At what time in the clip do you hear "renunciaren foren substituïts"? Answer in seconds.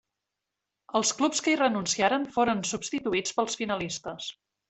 1.59-3.37